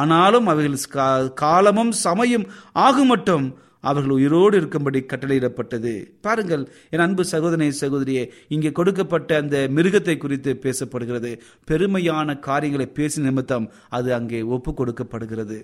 ஆனாலும் 0.02 0.48
அவைகள் 0.48 1.32
காலமும் 1.44 1.92
சமயம் 1.92 2.46
ஆகும் 2.86 3.08
மட்டும் 3.08 3.48
அவர்கள் 3.90 4.16
உயிரோடு 4.18 4.56
இருக்கும்படி 4.62 5.00
கட்டளையிடப்பட்டது. 5.12 5.94
பாருங்கள் 6.26 6.64
என் 6.94 7.04
அன்பு 7.06 7.24
சகோதரி 7.34 7.68
சகோதரியே 7.82 8.24
இங்கே 8.56 8.72
கொடுக்கப்பட்ட 8.80 9.38
அந்த 9.42 9.58
மிருகத்தை 9.78 10.16
குறித்து 10.24 10.54
பேசப்படுகிறது. 10.66 11.32
பெருமையான 11.72 12.40
காரியங்களை 12.48 12.88
பேசி 13.00 13.22
நிமித்தம் 13.28 13.68
அது 14.00 14.10
அங்கே 14.20 14.42
ஒப்பு 14.58 14.74
கொடுக்கப்படுகிறது 14.82 15.60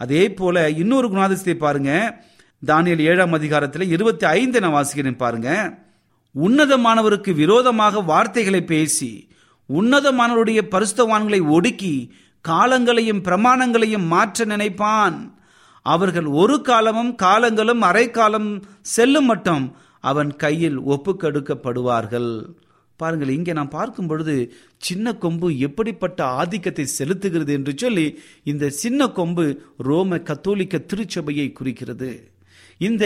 அதே 0.00 0.24
போல 0.40 0.56
இன்னொரு 0.82 1.08
குணாதிசத்தை 1.14 1.56
பாருங்க. 1.64 1.92
தானியல் 2.62 3.02
ஏழாம் 3.10 3.36
அதிகாரத்தில் 3.38 3.92
இருபத்தி 3.94 4.24
ஐந்து 4.38 4.60
நான் 4.62 4.76
வாசிக்கிறேன் 4.76 5.22
பாருங்க. 5.24 5.50
உன்னதமானவருக்கு 6.34 7.30
விரோதமாக 7.42 8.00
வார்த்தைகளை 8.10 8.62
பேசி 8.72 9.10
உன்னதமானவருடைய 9.70 10.60
பரிசுத்தவான்களை 10.74 11.40
ஒடுக்கி 11.56 11.94
காலங்களையும் 12.44 13.22
பிரமாணங்களையும் 13.26 14.06
மாற்ற 14.12 14.44
நினைப்பான். 14.52 15.18
அவர்கள் 15.86 16.28
ஒரு 16.40 16.56
காலமும் 16.60 17.12
காலங்களும் 17.14 17.82
அரை 17.82 18.06
காலம் 18.10 18.50
செல்லும் 18.94 19.24
மட்டும் 19.24 19.64
அவன் 20.10 20.30
கையில் 20.36 20.78
ஒப்புக்கெடுக்கப்படுவார்கள். 20.94 22.32
பாருங்கள் 23.00 23.34
இங்கே 23.36 23.52
நாம் 23.52 23.76
பார்க்கும் 23.76 24.06
பொழுது 24.06 24.34
சின்ன 24.86 25.12
கொம்பு 25.14 25.48
எப்படிப்பட்ட 25.58 26.20
ஆதிக்கத்தை 26.40 26.84
செலுத்துகிறது 26.98 27.52
என்று 27.58 27.72
சொல்லி 27.76 28.06
இந்த 28.44 28.70
சின்ன 28.82 29.08
கொம்பு 29.18 29.44
ரோம 29.88 30.18
கத்தோலிக்க 30.18 30.78
திருச்சபையை 30.90 31.46
குறிக்கிறது. 31.52 32.10
இந்த 32.80 33.04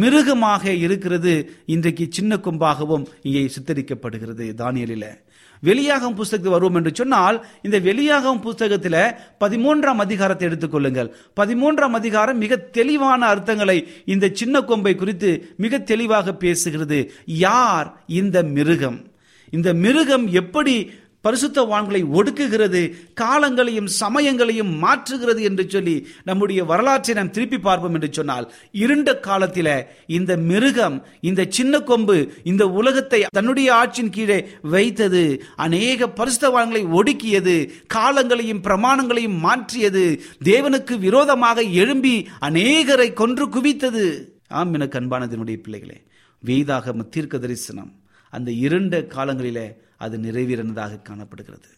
மிருகமாக 0.00 0.72
இருக்கிறது 0.84 1.34
இன்றைக்கு 1.74 2.06
சின்ன 2.10 2.36
கொம்பாகவும் 2.36 3.06
இங்கே 3.22 3.44
சித்தரிக்கப்படுகிறது. 3.56 4.46
தானியலில் 4.62 5.10
வெளியாகும் 5.60 6.14
புஸ்தகத்தில் 6.14 6.52
வருவோம் 6.52 6.74
என்று 6.74 6.94
சொன்னால் 6.94 7.46
இந்த 7.62 7.78
வெளியாகும் 7.78 8.40
புஸ்தகத்தில் 8.40 9.14
பதிமூன்றாம் 9.40 10.02
அதிகாரத்தை 10.06 10.48
எடுத்துக்கொள்ளுங்கள் 10.48 11.10
பதிமூன்றாம் 11.40 11.96
அதிகாரம் 12.00 12.38
மிக 12.38 12.56
தெளிவான 12.56 13.34
அர்த்தங்களை 13.34 13.86
இந்த 14.04 14.30
சின்ன 14.32 14.60
கொம்பை 14.60 14.94
குறித்து 14.94 15.54
மிக 15.56 15.78
தெளிவாக 15.78 16.36
பேசுகிறது. 16.40 17.08
யார் 17.24 18.00
இந்த 18.06 18.42
மிருகம்? 18.42 19.14
இந்த 19.50 19.74
மிருகம் 19.74 20.26
எப்படி 20.26 20.90
பரிசுத்தவான்களை 21.26 22.02
ஒடுக்குகிறது 22.18 22.82
காலங்களையும் 23.20 23.90
சமயங்களையும் 24.00 24.72
மாற்றுகிறது 24.82 25.42
என்று 25.42 25.66
சொல்லி 25.68 25.96
நம்முடைய 26.24 26.60
வரலாற்றை 26.64 27.14
நாம் 27.14 27.30
திருப்பி 27.30 27.58
பார்ப்போம் 27.58 27.94
என்று 27.94 28.10
சொன்னால் 28.12 28.46
இருண்ட 28.76 29.18
காலத்தில் 29.20 29.72
இந்த 30.16 30.36
மிருகம் 30.48 30.96
இந்த 31.20 31.44
சின்ன 31.50 31.80
கொம்பு 31.82 32.16
இந்த 32.44 32.64
உலகத்தை 32.78 33.20
தன்னுடைய 33.30 33.68
ஆட்சியின் 33.74 34.10
கீழே 34.10 34.38
வைத்தது 34.70 35.22
அநேக 35.56 36.08
பரிசுத்தவான்களை 36.16 36.82
ஒடுக்கியது 36.98 37.56
காலங்களையும் 37.94 38.62
பிரமாணங்களையும் 38.62 39.38
மாற்றியது 39.38 40.04
தேவனுக்கு 40.44 40.94
விரோதமாக 40.98 41.62
எழும்பி 41.80 42.14
அநேகரை 42.40 43.08
கொன்று 43.12 43.44
குவித்தது. 43.48 44.04
ஆம் 44.48 44.72
எனக்கு 44.72 44.98
அன்பானதனுடைய 45.00 45.56
பிள்ளைகளே 45.56 45.98
வேதாகம 46.42 47.08
தீர்க்க 47.08 47.38
தரிசனம் 47.38 47.92
அந்த 48.32 48.50
இருண்ட 48.64 48.94
காலங்களிலே 49.14 49.66
அது 49.96 50.18
நிறைவேறினதாக 50.18 51.02
காணப்படுகிறது. 51.02 51.68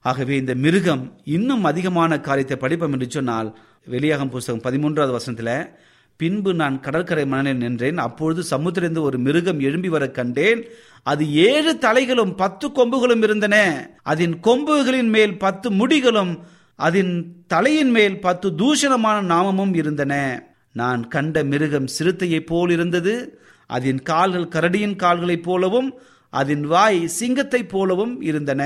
ஆகவே 0.00 0.36
இந்த 0.36 0.54
மிருகம் 0.54 1.20
இன்னும் 1.24 1.64
அதிகமான 1.64 2.20
காரியத்தை 2.20 2.56
படிப்போம் 2.56 2.92
என்று 2.92 3.10
சொன்னால் 3.10 3.58
வெளியாகும் 3.86 4.30
புஸ்தகம் 4.30 4.62
பதிமூன்றாவது 4.62 5.10
வசனத்தில் 5.10 5.82
பின்பு 6.16 6.54
நான் 6.54 6.80
கடற்கரை 6.80 7.26
மணலில் 7.26 7.56
நின்றேன் 7.56 7.98
அப்பொழுது 7.98 8.42
சமுத்திரந்து 8.50 9.00
ஒரு 9.00 9.18
மிருகம் 9.18 9.60
எழும்பி 9.60 9.88
வர 9.88 10.10
கண்டேன். 10.10 10.64
அது 11.02 11.32
ஏழு 11.32 11.78
தலைகளும் 11.80 12.36
பத்து 12.36 12.68
கொம்புகளும் 12.68 13.22
இருந்தன. 13.22 13.56
அதன் 14.02 14.40
கொம்புகளின் 14.40 15.08
மேல் 15.08 15.38
பத்து 15.38 15.70
முடிகளும் 15.70 16.46
அதன் 16.76 17.34
தலையின் 17.46 17.90
மேல் 17.90 18.20
பத்து 18.20 18.50
தூஷணமான 18.50 19.20
நாமமும் 19.20 19.74
இருந்தன. 19.74 20.42
நான் 20.72 21.08
கண்ட 21.08 21.44
மிருகம் 21.44 21.88
சிறுத்தையைப் 21.98 22.46
போல் 22.46 22.70
இருந்தது. 22.70 23.40
அதன் 23.66 24.02
கால்கள் 24.02 24.52
கரடியின் 24.54 24.96
கால்களைப் 24.96 25.42
போலவும் 25.42 25.94
அதன் 26.40 26.64
வாய் 26.72 27.00
சிங்கத்தைப் 27.18 27.70
போலவும் 27.72 28.14
இருந்தன. 28.30 28.62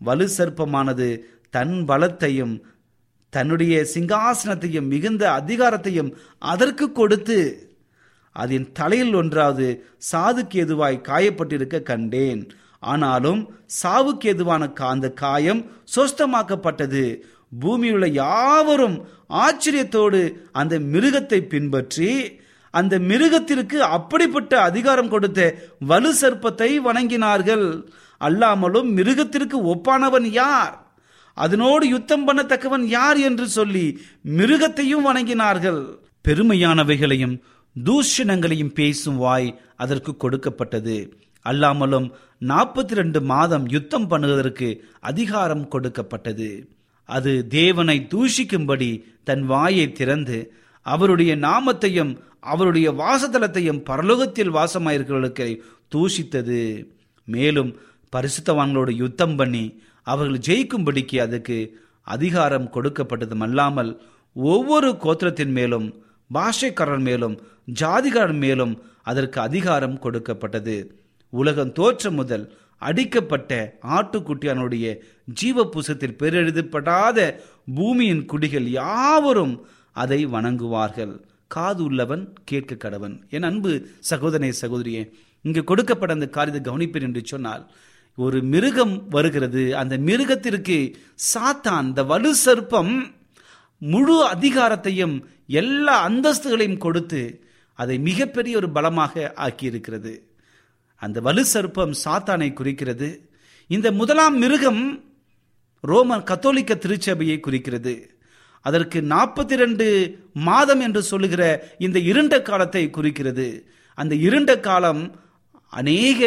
வலு 0.00 0.26
சர்ப்பமானது 0.36 1.08
தன் 1.54 1.76
பலத்தையும் 1.88 2.54
தன்னுடைய 3.32 3.74
சிங்காசனத்தையும் 3.94 4.90
மிகுந்த 4.92 5.22
அதிகாரத்தையும் 5.40 6.10
அதற்கு 6.52 6.86
கொடுத்து 6.92 7.38
அதன் 8.36 8.66
தலையில் 8.78 9.14
ஒன்றாவது 9.14 9.66
சாதுக்கு 10.10 10.58
எதுவாய் 10.64 11.04
காயப்பட்டிருக்க 11.08 11.82
கண்டேன். 11.90 12.42
ஆனாலும் 12.92 13.40
சாவுக்கு 13.80 14.26
எதுவான 14.34 14.62
அந்த 14.94 15.08
காயம் 15.24 15.62
சொஸ்தமாக்கப்பட்டது. 15.94 17.04
பூமியுள்ள 17.62 18.06
யாவரும் 18.22 18.96
ஆச்சரியத்தோடு 19.42 20.20
அந்த 20.52 20.74
மிருகத்தை 20.92 21.40
பின்பற்றி 21.52 22.10
அந்த 22.78 22.98
மிருகத்திற்கு 23.10 23.78
அப்படிப்பட்ட 23.96 24.52
அதிகாரம் 24.60 25.08
கொடுத்த 25.08 25.40
வலு 25.90 26.10
சர்ப்பத்தை 26.20 26.70
வணங்கினார்கள். 26.88 27.66
அல்லாமலும் 28.20 28.88
மிருகத்திற்கு 28.96 29.58
ஒப்பானவன் 29.72 30.28
யார்? 30.40 30.74
அதனோடு 31.36 31.84
யுத்தம் 31.94 32.24
பண்ணத்தக்கவன் 32.28 32.84
யார் 32.96 33.18
என்று 33.28 33.46
சொல்லி 33.48 33.86
மிருகத்தையும் 34.38 35.06
வணங்கினார்கள். 35.08 35.82
பெருமையானவைகளையும் 36.28 37.36
தூஷணங்களையும் 37.76 38.74
பேசும் 38.74 39.16
வாய் 39.16 39.48
அதற்கு 39.76 40.12
கொடுக்கப்பட்டது. 40.16 40.96
அல்லாமலும் 41.46 42.08
நாற்பத்தி 42.48 42.94
ரெண்டு 43.00 43.20
மாதம் 43.32 43.64
யுத்தம் 43.68 44.08
பண்ணுவதற்கு 44.10 44.68
அதிகாரம் 45.00 45.64
கொடுக்கப்பட்டது. 45.68 46.50
அது 47.08 47.32
தேவனை 47.48 47.96
தூஷிக்கும்படி 48.12 48.90
தன் 49.24 49.44
வாயை 49.46 49.86
திறந்து 49.92 50.38
அவருடைய 50.82 51.36
நாமத்தையும் 51.36 52.12
அவருடைய 52.40 52.92
வாசதலத்தையும் 52.92 53.84
பரலோகத்தில் 53.90 54.54
வாசமாயிருக்கிறவர்களுக்கு 54.58 55.58
தூஷித்தது. 55.94 56.86
மேலும் 57.24 57.76
பரிசுத்தவான்களோடு 58.12 58.92
யுத்தம் 58.92 59.36
பண்ணி 59.36 59.82
அவர்கள் 60.02 60.38
ஜெயிக்கும்படிக்கு 60.38 61.16
அதுக்கு 61.20 61.58
அதிகாரம் 62.02 62.70
கொடுக்கப்பட்டதும் 62.72 63.40
அல்லாமல் 63.40 64.00
ஒவ்வொரு 64.32 64.88
கோத்திரத்தின் 64.90 65.52
மேலும் 65.58 65.86
பாஷைக்காரன் 66.34 67.02
மேலும் 67.02 67.36
ஜாதிகாரன் 67.80 68.38
மேலும் 68.38 68.82
அதற்கு 69.02 69.40
அதிகாரம் 69.40 69.98
கொடுக்கப்பட்டது. 69.98 70.76
உலகம் 71.32 71.72
தோற்றம் 71.72 72.14
முதல் 72.14 72.44
அடிக்கப்பட்ட 72.78 73.52
ஆட்டுக்குட்டியானுடைய 73.88 74.86
ஜீவ 75.24 75.64
புசத்தில் 75.64 76.16
பெரெழுதப்படாத 76.18 77.18
பூமியின் 77.74 78.24
குடிகள் 78.24 78.66
யாவரும் 78.66 79.54
அதை 79.92 80.26
வணங்குவார்கள். 80.26 81.20
காது 81.46 81.84
உள்ளவன் 81.84 82.34
கேட்க 82.44 82.88
கடவன். 82.88 83.28
என் 83.30 83.42
அன்பு 83.42 83.88
சகோதரனே 84.10 84.52
சகோதரியே 84.60 85.12
இங்கு 85.42 85.64
கொடுக்கப்பட்ட 85.64 86.14
அந்த 86.14 86.28
காரியத்தை 86.28 86.74
கவனிப்பேன் 86.74 87.02
என்று 87.02 87.22
சொன்னால் 87.24 87.70
ஒரு 88.16 88.42
மிருகம் 88.42 89.08
வருகிறது. 89.08 89.76
அந்த 89.76 89.98
மிருகத்திற்கு 89.98 90.94
சாத்தான் 91.34 91.82
இந்த 91.82 92.04
வலு 92.04 92.34
சர்ப்பம் 92.44 93.14
முழு 93.78 94.26
அதிகாரத்தையும் 94.26 95.24
எல்லா 95.46 96.08
அந்தஸ்துகளையும் 96.08 96.78
கொடுத்து 96.78 97.44
அதை 97.74 97.98
மிகப்பெரிய 97.98 98.56
ஒரு 98.56 98.70
பலமாக 98.70 99.32
ஆக்கியிருக்கிறது. 99.36 100.18
அந்த 100.96 101.20
வலு 101.20 101.44
சர்ப்பம் 101.52 101.92
சாத்தானை 102.04 102.52
குறிக்கிறது. 102.52 103.30
இந்த 103.66 103.92
முதலாம் 103.92 104.38
மிருகம் 104.38 105.04
ரோமன் 105.80 106.22
கத்தோலிக்க 106.22 106.74
திருச்சபையை 106.74 107.40
குறிக்கிறது. 107.40 108.11
அதற்கு 108.66 108.98
நாற்பத்தி 109.12 109.54
ரெண்டு 109.62 109.86
மாதம் 110.48 110.80
என்று 110.80 111.02
சொல்லுகிற 111.02 111.42
இந்த 111.78 111.98
இருண்ட 112.10 112.34
காலத்தை 112.42 112.90
குறிக்கிறது. 112.90 113.46
அந்த 113.98 114.14
இருண்ட 114.26 114.52
காலம் 114.60 115.02
அநேக 115.68 116.20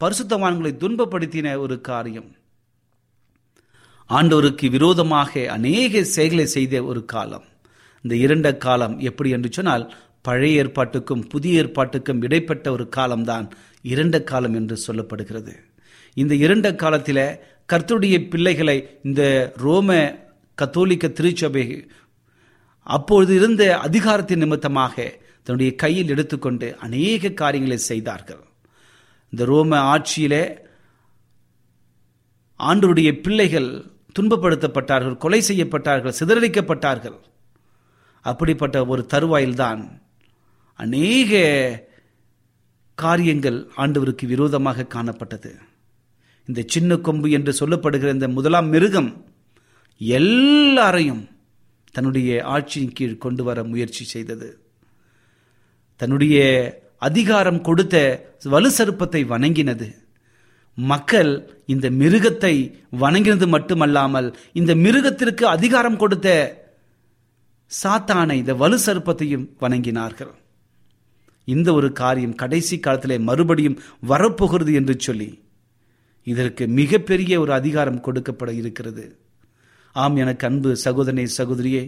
பரிசுத்தவான்களை 0.00 0.72
துன்பப்படுத்தின 0.82 1.56
ஒரு 1.58 1.76
காரியம். 1.80 2.28
ஆண்டோருக்கு 4.10 4.66
விரோதமாக 4.70 5.32
அநேக 5.56 6.02
செயல்களை 6.04 6.46
செய்த 6.46 6.84
ஒரு 6.84 7.04
காலம். 7.04 7.44
இந்த 8.04 8.14
இரண்ட 8.24 8.48
காலம் 8.56 8.94
எப்படி 8.98 9.30
என்று 9.30 9.50
சொன்னால் 9.52 9.84
பழைய 10.22 10.62
ஏற்பாட்டுக்கும் 10.62 11.26
புதிய 11.28 11.60
ஏற்பாட்டுக்கும் 11.62 12.22
இடைப்பட்ட 12.22 12.66
ஒரு 12.72 12.88
காலம்தான் 12.88 13.46
இரண்ட 13.84 14.16
காலம் 14.22 14.54
என்று 14.54 14.76
சொல்லப்படுகிறது. 14.86 15.54
இந்த 16.16 16.34
இரண்ட 16.34 16.68
காலத்தில் 16.74 17.24
கர்த்தருடைய 17.72 18.16
பிள்ளைகளை 18.28 18.76
இந்த 19.02 19.22
ரோம 19.56 19.98
கத்தோலிக்க 20.60 21.08
திருச்சபை 21.08 21.64
அப்பொழுது 22.86 23.32
இருந்த 23.34 23.62
அதிகாரத்தின் 23.86 24.42
நிமித்தமாக 24.44 24.94
தன்னுடைய 25.44 25.70
கையில் 25.82 26.12
எடுத்துக்கொண்டு 26.14 26.66
அநேக 26.86 27.32
காரியங்களை 27.40 27.78
செய்தார்கள். 27.90 28.42
இந்த 29.32 29.42
ரோம 29.50 29.78
ஆட்சியிலே 29.92 30.42
ஆண்டருடைய 32.60 33.10
பிள்ளைகள் 33.24 33.70
துன்பப்படுத்தப்பட்டார்கள் 34.16 35.16
கொலை 35.16 35.40
செய்யப்பட்டார்கள் 35.48 36.18
சிதறடிக்கப்பட்டார்கள். 36.20 37.18
அப்படிப்பட்ட 38.24 38.76
ஒரு 38.92 39.02
தருவாயில்தான் 39.12 39.82
அநேக 40.80 41.32
காரியங்கள் 42.98 43.58
ஆண்டவருக்கு 43.76 44.24
விரோதமாக 44.32 44.88
காணப்பட்டது. 44.94 45.52
இந்த 46.48 46.60
சின்ன 46.66 46.96
கொம்பு 47.06 47.28
என்று 47.36 47.52
சொல்லப்படுகிற 47.60 48.10
இந்த 48.16 48.28
முதலாம் 48.36 48.68
மிருகம் 48.74 49.10
எல்லாரையும் 50.00 51.28
தன்னுடைய 51.92 52.42
ஆட்சியின் 52.44 52.92
கீழ் 52.92 53.18
கொண்டு 53.18 53.44
வர 53.44 53.64
முயற்சி 53.64 54.04
செய்தது. 54.04 54.60
தன்னுடைய 55.96 56.36
அதிகாரம் 56.98 57.60
கொடுத்த 57.60 57.96
வலு 58.44 58.70
சருப்பத்தை 58.78 59.26
வணங்கினது. 59.26 59.88
மக்கள் 60.74 61.48
இந்த 61.66 61.90
மிருகத்தை 61.90 62.54
வணங்கினது 62.98 63.46
மட்டுமல்லாமல் 63.48 64.34
இந்த 64.52 64.74
மிருகத்திற்கு 64.74 65.44
அதிகாரம் 65.46 65.96
கொடுத்த 65.96 66.28
சாத்தானை 67.70 68.32
இந்த 68.32 68.54
வலு 68.54 68.78
சருப்பத்தையும் 68.86 69.48
வணங்கினார்கள். 69.60 70.32
இந்த 71.44 71.72
ஒரு 71.72 71.92
காரியம் 71.92 72.34
கடைசி 72.34 72.78
காலத்திலே 72.78 73.18
மறுபடியும் 73.18 73.80
வரப்போகிறது 74.00 74.72
என்று 74.72 74.94
சொல்லி 74.98 75.42
இதற்கு 76.26 76.66
மிகப்பெரிய 76.66 77.40
ஒரு 77.40 77.52
அதிகாரம் 77.52 78.00
கொடுக்கப்பட 78.00 78.50
இருக்கிறது. 78.52 79.04
ஆம் 79.92 80.16
எனக்கு 80.16 80.46
அன்பு 80.46 80.76
சகோதரனை 80.76 81.26
சகோதரியே. 81.38 81.82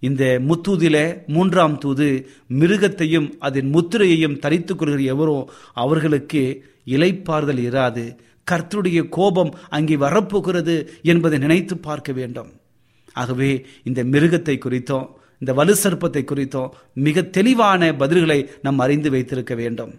இந்த 0.00 0.40
முத்தூதில 0.48 1.26
மூன்றாம் 1.26 1.78
தூது 1.78 2.28
மிருகத்தையும் 2.60 3.28
அதன் 3.38 3.70
முத்திரையையும் 3.74 4.38
தரித்து 4.38 4.76
கொள்கிற 4.76 5.00
எவரோ 5.02 5.50
அவர்களுக்கு 5.72 6.42
இலைப்பாறுதல் 6.86 7.62
இராது. 7.68 8.04
கர்த்தருடைய 8.50 9.08
கோபம் 9.08 9.52
அங்கே 9.68 9.96
வரப்போகிறது 9.96 10.76
என்பதை 11.02 11.38
நினைத்து 11.38 11.76
பார்க்க 11.78 12.12
வேண்டும். 12.12 12.50
ஆகவே 13.12 13.66
இந்த 13.84 14.04
மிருகத்தை 14.04 14.56
குறித்தும் 14.58 15.06
இந்த 15.38 15.52
வலு 15.52 15.74
சர்ப்பத்தை 15.82 16.22
குறித்தும் 16.24 16.72
மிக 16.92 17.22
தெளிவான 17.22 17.92
பதில்களை 17.92 18.48
நாம் 18.62 18.78
அறிந்து 18.78 19.10
வைத்திருக்க 19.10 19.54
வேண்டும். 19.54 19.92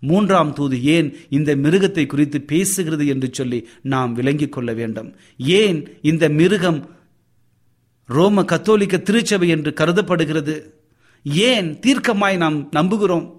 மூன்றாம் 0.00 0.52
தூது 0.52 0.82
ஏன் 0.84 1.16
இந்த 1.28 1.56
மிருகத்தை 1.56 2.06
குறித்து 2.06 2.44
பேசுகிறது 2.52 3.06
என்று 3.06 3.28
சொல்லி 3.32 3.68
நாம் 3.82 4.12
விளங்கிக் 4.12 4.52
கொள்ள 4.52 4.72
வேண்டும். 4.72 5.16
ஏன் 5.38 5.98
இந்த 6.02 6.28
மிருகம் 6.28 6.90
ரோம 8.06 8.42
கத்தோலிக்க 8.42 8.98
திருச்சபை 8.98 9.48
என்று 9.48 9.72
கருதப்படுகிறது? 9.72 10.80
ஏன் 11.24 11.78
தீர்க்கமாய் 11.86 12.36
நாம் 12.36 12.70
நம்புகிறோம் 12.72 13.30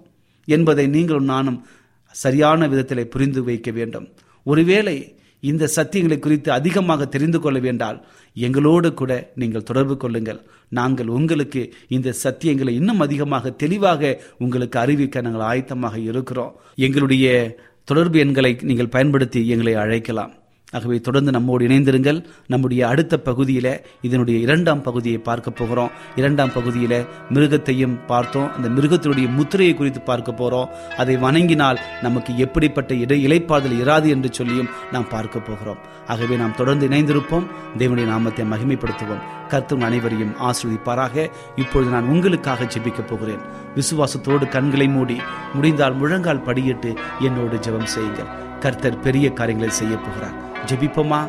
என்பதை 0.44 0.86
நீங்களும் 0.86 1.24
நானும் 1.24 1.66
சரியான 2.10 2.68
விதத்தில் 2.68 3.08
புரிந்து 3.08 3.44
வைக்க 3.44 3.70
வேண்டும். 3.70 4.08
ஒருவேளை 4.44 5.17
இந்த 5.40 5.68
சத்தியங்களை 5.76 6.18
குறித்து 6.18 6.52
அதிகமாக 6.52 7.06
தெரிந்து 7.06 7.40
கொள்ள 7.40 7.58
வேண்டால் 7.58 8.06
எங்களோடு 8.34 8.94
கூட 8.94 9.32
நீங்கள் 9.34 9.62
தொடர்பு 9.62 9.96
கொள்ளுங்கள். 9.96 10.40
நாங்கள் 10.68 11.06
உங்களுக்கு 11.06 11.74
இந்த 11.88 12.14
சத்தியங்களை 12.24 12.68
இன்னும் 12.68 13.00
அதிகமாக 13.00 13.50
தெளிவாக 13.50 14.20
உங்களுக்கு 14.38 14.78
அறிவிக்க 14.78 15.20
நாங்கள் 15.20 15.46
ஆயத்தமாக 15.50 15.96
இருக்கிறோம். 15.96 16.54
எங்களுடைய 16.74 17.56
தொடர்பு 17.84 18.18
எண்களை 18.18 18.58
நீங்கள் 18.62 18.88
பயன்படுத்தி 18.88 19.48
எங்களை 19.48 19.74
அழைக்கலாம். 19.74 20.37
ஆகவே 20.72 21.00
தொடர்ந்து 21.00 21.30
நம்மோடு 21.30 21.66
இணைந்திருங்கள். 21.66 22.24
நம்முடைய 22.46 22.88
அடுத்த 22.88 23.18
பகுதியில் 23.18 23.86
இதனுடைய 24.00 24.40
இரண்டாம் 24.40 24.82
பகுதியை 24.82 25.18
பார்க்க 25.18 25.50
போகிறோம். 25.50 25.90
இரண்டாம் 26.16 26.52
பகுதியில் 26.52 27.06
மிருகத்தையும் 27.32 28.06
பார்த்தோம். 28.06 28.54
அந்த 28.54 28.68
மிருகத்தினுடைய 28.68 29.30
முத்திரையை 29.30 29.74
குறித்து 29.76 30.00
பார்க்க 30.00 30.32
போகிறோம் 30.32 30.68
அதை 30.96 31.16
வணங்கினால் 31.16 31.78
நமக்கு 32.02 32.36
எப்படிப்பட்ட 32.36 32.94
இட 32.94 33.14
இலைப்பாதல் 33.14 33.78
இராது 33.84 34.08
என்று 34.08 34.32
சொல்லியும் 34.32 34.68
நாம் 34.92 35.08
பார்க்க 35.08 35.38
போகிறோம். 35.38 35.78
ஆகவே 36.06 36.36
நாம் 36.36 36.54
தொடர்ந்து 36.54 36.88
இணைந்திருப்போம். 36.88 37.46
தேவனுடைய 37.78 38.06
நாமத்தை 38.06 38.46
மகிமைப்படுத்துவோம். 38.50 39.22
கர்த்தம் 39.48 39.80
அனைவரையும் 39.80 40.34
ஆஸ்வதிப்பாராக 40.40 41.30
இப்பொழுது 41.56 41.90
நான் 41.90 42.04
உங்களுக்காக 42.04 42.64
ஜெபிக்கப் 42.64 43.06
போகிறேன். 43.06 43.40
விசுவாசத்தோடு 43.74 44.48
கண்களை 44.48 44.88
மூடி 44.88 45.20
முடிந்தால் 45.54 45.94
முழங்கால் 45.94 46.44
படியிட்டு 46.44 46.96
என்னோடு 47.20 47.56
ஜெபம் 47.56 47.84
செய்யுங்கள். 47.84 48.46
கர்த்தர் 48.60 49.00
பெரிய 49.00 49.30
காரியங்களை 49.30 49.74
செய்ய 49.74 49.96
போகிறார். 49.96 50.46
ஜெபிப்போமா? 50.70 51.20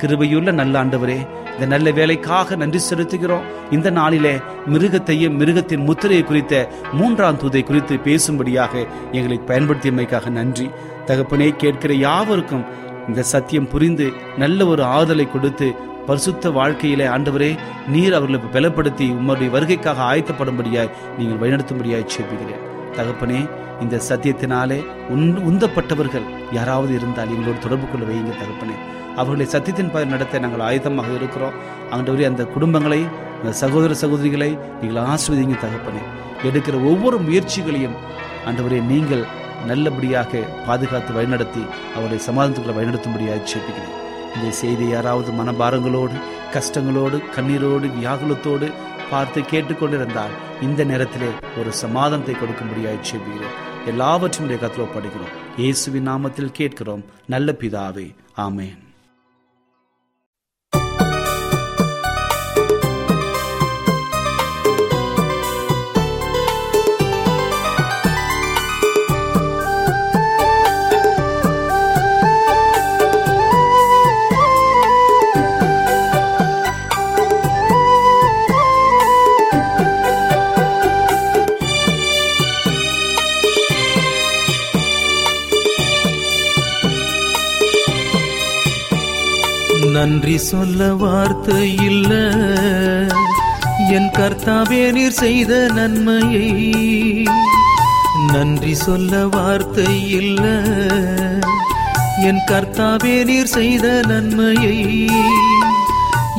கிருபையுள்ள 0.00 0.50
நல்ல 0.52 0.74
ஆண்டவரே 0.82 1.18
இந்த 1.52 1.66
நல்ல 1.66 1.90
வேலைக்காக 1.90 2.56
நன்றி 2.56 2.80
செலுத்துகிறோம். 2.88 3.46
இந்த 3.70 3.88
நாளிலே 3.90 4.34
மிருகத்தையும் 4.72 5.38
மிருகத்தின் 5.40 5.86
முத்திரையை 5.88 6.24
குறித்த 6.24 6.54
மூன்றாம் 6.92 7.40
தூதை 7.42 7.62
குறித்து 7.62 7.96
பேசும்படியாக 8.06 8.84
எங்களை 9.12 9.38
பயன்படுத்தியமைக்காக 9.46 10.30
நன்றி. 10.30 10.68
தகப்பனே 11.06 11.48
கேட்கிற 11.56 11.94
யாவருக்கும் 11.94 12.64
இந்த 13.08 13.22
சத்தியம் 13.22 13.68
புரிந்து 13.68 14.06
நல்ல 14.36 14.66
ஒரு 14.66 14.82
ஆறுதலை 14.82 15.26
கொடுத்து 15.30 15.68
பரிசுத்த 16.06 16.50
வாழ்க்கையிலே 16.50 17.06
ஆண்டவரே 17.06 17.50
நீர் 17.88 18.16
அவர்களை 18.18 18.40
பலப்படுத்தி 18.54 19.08
உம்முடைய 19.18 19.50
வருகைக்காக 19.56 20.06
ஆயத்தப்படும்படியாய் 20.12 20.94
நீங்கள் 21.18 21.40
வழிநடத்தும்படியாய் 21.42 22.10
செல்கிறேன் 22.16 22.67
தகப்பனே 22.98 23.40
இந்த 23.82 23.96
சத்தியத்தினாலே 24.08 24.78
உன் 25.14 25.26
உந்தப்பட்டவர்கள் 25.48 26.26
யாராவது 26.58 26.92
இருந்தால் 26.98 27.32
எங்களோடு 27.34 27.64
தொடர்பு 27.64 27.86
கொள்ள 27.86 28.04
வையுங்க 28.08 28.32
தகப்பனே. 28.42 28.76
அவர்களை 29.20 29.46
சத்தியத்தின் 29.52 29.92
பாதை 29.92 30.06
நடத்த 30.14 30.40
நாங்கள் 30.44 30.64
ஆயுதமாக 30.68 31.10
இருக்கிறோம். 31.18 31.56
ஆண்டவரே 31.94 32.24
அந்த 32.30 32.42
குடும்பங்களை 32.54 33.00
அந்த 33.40 33.52
சகோதர 33.62 33.92
சகோதரிகளை 34.02 34.50
நீங்கள் 34.80 35.02
ஆசிர்வதிங்க 35.12 35.58
தகப்பனே. 35.64 36.02
எடுக்கிற 36.48 36.76
ஒவ்வொரு 36.90 37.16
முயற்சிகளையும் 37.26 37.96
ஆண்டவரே 38.48 38.80
நீங்கள் 38.92 39.24
நல்லபடியாக 39.70 40.40
பாதுகாத்து 40.66 41.12
வழிநடத்தி 41.16 41.62
அவருடைய 41.94 42.20
சமாதானத்துக்களை 42.26 42.74
வழிநடத்தும்படியாக 42.76 43.40
சேப்பிக்கிறேன் 43.52 43.94
இந்த 44.36 44.48
செய்தி 44.60 44.84
யாராவது 44.94 45.30
மனபாரங்களோடு 45.40 46.16
கஷ்டங்களோடு 46.54 47.18
கண்ணீரோடு 47.36 47.86
வியாகுலத்தோடு 47.96 48.66
பார்த்து 49.10 49.40
கேட்டுக்கொண்டிருந்தால் 49.40 50.36
இந்த 50.62 50.84
நேரத்திலே 50.84 51.30
ஒரு 51.58 51.72
சமாதானத்தை 51.72 52.34
கொடுக்கும்படியாக 52.34 53.06
சேப்பிக்கிறேன் 53.10 53.56
எல்லாவற்றையும் 53.86 54.60
கத்திரோ 54.60 54.86
படிக்கிறோம் 54.96 55.36
இயேசுவின் 55.56 56.08
நாமத்தில் 56.08 56.56
கேட்கிறோம். 56.58 57.04
நல்ல 57.26 57.52
பிதாவே 57.52 58.14
ஆமேன். 58.36 58.76
நன்றி 89.98 90.38
சொல்ல 90.38 90.94
வார்த்தை 90.94 91.74
இல்ல. 91.74 92.14
என் 93.90 94.10
கர்த்தாவே 94.18 94.92
நீர் 94.92 95.10
செய்த 95.10 95.68
நன்மையை 95.74 96.68
நன்றி 98.32 98.74
சொல்ல 98.74 99.26
வார்த்தை 99.26 100.10
இல்ல. 100.10 100.42
என் 102.16 102.40
கர்த்தாவே 102.50 103.24
நீர் 103.24 103.46
செய்த 103.46 104.00
நன்மையை 104.08 105.06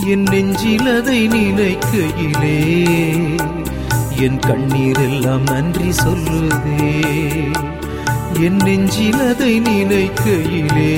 என் 0.08 0.24
நெஞ்சிலதை 0.24 1.02
அதை 1.02 1.28
நினைக்கையிலே. 1.28 2.60
என் 4.20 4.40
கண்ணீர் 4.40 5.00
எல்லாம் 5.00 5.44
நன்றி 5.44 5.92
சொல்லுதே. 5.92 7.04
என் 8.40 8.58
நெஞ்சிலதை 8.58 9.62
நினைக்கையிலே. 9.62 10.98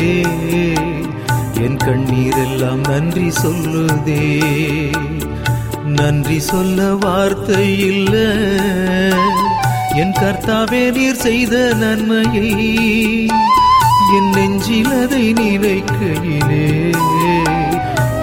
என் 1.63 1.77
கண்ணீரெல்லாம் 1.77 2.89
நன்றி 2.89 3.29
சொல்லுதே. 3.29 4.23
நன்றி 5.85 6.39
சொல்ல 6.39 6.95
வார்த்தை 6.95 7.79
இல்ல. 7.79 8.15
என் 9.95 10.11
கர்த்தாவே 10.11 10.91
நீர் 10.91 11.15
செய்த 11.15 11.73
நன்மையை 11.73 12.51
என் 14.17 14.29
நெஞ்சில் 14.29 14.91
அதை 14.91 15.33
நினைக்கையிலே 15.33 16.65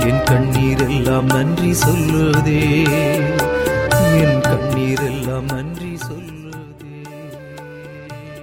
என் 0.01 0.23
கண்ணீரெல்லாம் 0.31 1.29
நன்றி 1.35 1.73
சொல்லுதே. 1.73 2.63
என் 4.25 4.41
கண்ணீரெல்லாம் 4.41 5.53
நன்றி 5.55 5.99
சொல்லுதே. 6.09 6.97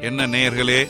என்ன 0.02 0.28
நேர்களே 0.28 0.90